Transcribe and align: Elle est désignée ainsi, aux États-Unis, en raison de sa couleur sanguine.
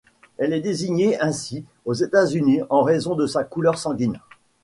Elle 0.39 0.53
est 0.53 0.61
désignée 0.61 1.21
ainsi, 1.21 1.63
aux 1.85 1.93
États-Unis, 1.93 2.61
en 2.71 2.81
raison 2.81 3.13
de 3.13 3.27
sa 3.27 3.43
couleur 3.43 3.77
sanguine. 3.77 4.17